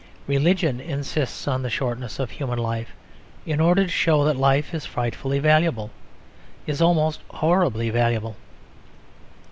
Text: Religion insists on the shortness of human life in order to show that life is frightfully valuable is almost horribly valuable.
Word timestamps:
Religion 0.25 0.79
insists 0.81 1.47
on 1.47 1.61
the 1.61 1.69
shortness 1.69 2.17
of 2.17 2.31
human 2.31 2.57
life 2.57 2.95
in 3.45 3.59
order 3.59 3.83
to 3.83 3.87
show 3.91 4.23
that 4.23 4.35
life 4.35 4.73
is 4.73 4.83
frightfully 4.83 5.37
valuable 5.37 5.91
is 6.65 6.81
almost 6.81 7.21
horribly 7.29 7.91
valuable. 7.91 8.35